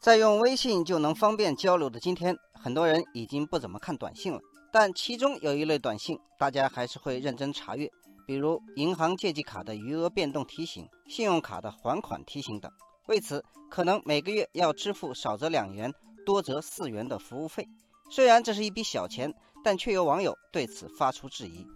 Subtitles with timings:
[0.00, 4.40] 在用微信就能方便交流的今天，很多人已经不怎么看短信了。
[4.72, 7.86] 但其中有一类短信，大家还是会认真查阅，
[8.26, 12.72] 比如银行借记卡的余额变动提醒、信用卡的还款提醒等。
[13.08, 15.92] 为此，可能每个月要支付少则两元，
[16.24, 17.68] 多则四元的服务费。
[18.10, 19.30] 虽然这是一笔小钱，
[19.62, 21.66] 但却有网友对此发出质疑。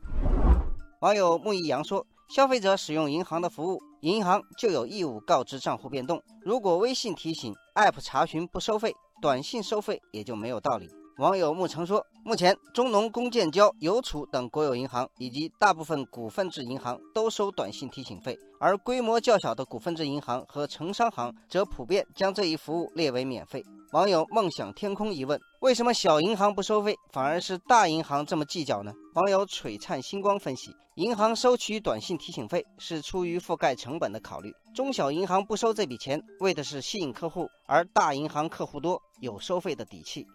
[1.02, 6.20] 网友木易阳说：“消费者使用银行的服务，银行就有义务告知账户变动。
[6.42, 40.26] 如果微信提醒、App 查询不收费，短信收费也就没有道理。”网友沐橙说：“目前，中农、工建交、邮储等国有银行以及大部分股份制银行都收短信提醒费，而规模较小的股份制银行和城商行则普遍将这一服务列为免费。”网友梦想天空疑问：“为什么小银行不收费，反而是大银行这么计较呢？”网友璀璨星光分析：银行收取短信提醒费是出于覆盖成本的考虑，中小银行不收这笔钱，为的是吸引客户，而大银行客户多，有收费的底气。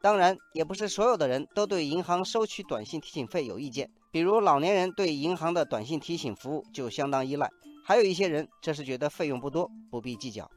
[0.00, 3.88] 当然，也不是所有的人都对银行收取短信提醒费有意见。
[4.10, 7.48] 比如老年人对银行的短信提醒服务就相当依赖，
[7.86, 10.50] 还有一些人则是觉得费用不多，不必计较。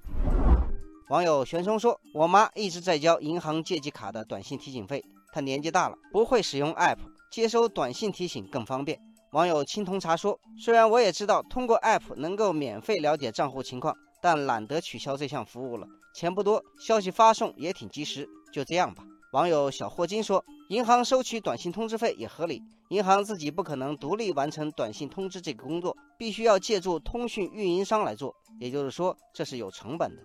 [1.09, 6.95] 网友玄松说：“我妈一直在交银行借记卡的短信提醒费，他年纪大了，不会使用 App，
[7.29, 8.97] 接收短信提醒更方便。”
[9.33, 28.33] 网友青铜茶说：“虽然我也知道通过 App 能够免费了解账户情况，但懒得取消这项服务了，钱不多，消息发送也挺及时，就这样吧。”网友小霍金说：“银行收取短信通知费也合理，银行自己不可能独立完成短信通知这个工作，必须要借助通讯运营商来做。
[28.61, 30.21] 也就是说，这是有成本的。”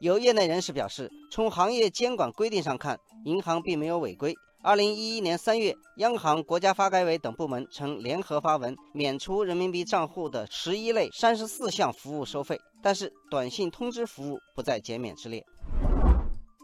[0.00, 4.34] 有业内人士表示，从行业监管规定上看，银行并没有违规。
[4.60, 15.44] 二零一一年三月，央行、国家发改委等部门曾联合发文，免除人民币账户的十一类三十四项服务收费，但是短信通知服务不在减免之列。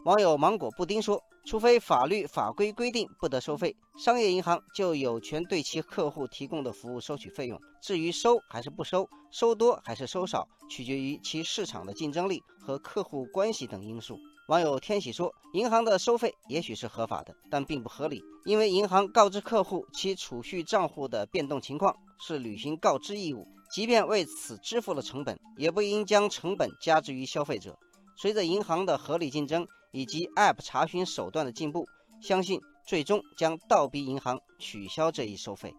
[0.03, 7.59] 网友芒果布丁说：“除非法律法规规定不得收费，商业银行就有权对其客户提供的服务收取费用。
[7.81, 27.77] 至于收还是不收，收多还是收少，取决于其市场的竞争力和客户关系等因素。”网友天喜说：“银行的收费也许是合法的，但并不合理，因为银行告知客户其储蓄账户的变动情况是履行告知义务，即便为此支付了成本，也不应将成本加之于消费者。
[28.17, 31.87] 随着银行的合理竞争。”以及 App 查询手段的进步，
[32.21, 35.73] 相信最终将倒逼银行取消这一收费。